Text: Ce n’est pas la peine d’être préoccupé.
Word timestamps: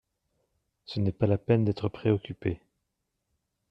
Ce 0.85 0.99
n’est 0.99 1.11
pas 1.11 1.27
la 1.27 1.37
peine 1.37 1.63
d’être 1.63 1.87
préoccupé. 1.87 2.59